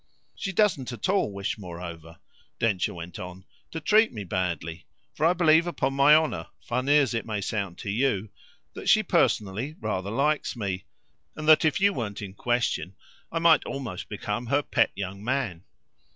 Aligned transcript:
She 0.33 0.51
doesn't 0.51 0.91
at 0.91 1.09
all 1.09 1.31
wish 1.31 1.59
moreover," 1.59 2.17
Densher 2.57 2.95
went 2.95 3.19
on, 3.19 3.45
"to 3.69 3.79
treat 3.79 4.11
me 4.11 4.23
badly, 4.23 4.87
for 5.13 5.27
I 5.27 5.33
believe, 5.33 5.67
upon 5.67 5.93
my 5.93 6.15
honour, 6.15 6.47
odd 6.71 6.89
as 6.89 7.13
it 7.13 7.23
may 7.23 7.39
sound 7.39 7.77
to 7.77 7.89
you, 7.91 8.29
that 8.73 8.89
she 8.89 9.03
personally 9.03 9.75
rather 9.79 10.09
likes 10.09 10.55
me 10.55 10.85
and 11.35 11.47
that 11.47 11.65
if 11.65 11.79
you 11.79 11.93
weren't 11.93 12.23
in 12.23 12.33
question 12.33 12.95
I 13.31 13.37
might 13.37 13.63
almost 13.65 14.09
become 14.09 14.47
her 14.47 14.63
pet 14.63 14.89
young 14.95 15.23
man. 15.23 15.65